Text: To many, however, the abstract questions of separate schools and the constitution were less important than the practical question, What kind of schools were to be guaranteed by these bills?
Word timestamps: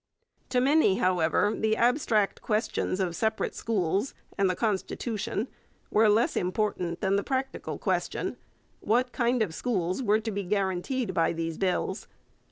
To 0.49 0.59
many, 0.59 0.95
however, 0.95 1.53
the 1.55 1.77
abstract 1.77 2.41
questions 2.41 2.99
of 2.99 3.15
separate 3.15 3.53
schools 3.53 4.15
and 4.35 4.49
the 4.49 4.55
constitution 4.55 5.47
were 5.91 6.09
less 6.09 6.35
important 6.35 7.01
than 7.01 7.17
the 7.17 7.23
practical 7.23 7.77
question, 7.77 8.37
What 8.79 9.11
kind 9.11 9.43
of 9.43 9.53
schools 9.53 10.01
were 10.01 10.19
to 10.19 10.31
be 10.31 10.41
guaranteed 10.41 11.13
by 11.13 11.33
these 11.33 11.59
bills? 11.59 12.07